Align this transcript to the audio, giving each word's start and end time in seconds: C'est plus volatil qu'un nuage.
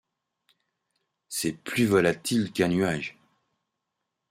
C'est 1.29 1.51
plus 1.51 1.85
volatil 1.85 2.51
qu'un 2.51 2.69
nuage. 2.69 3.19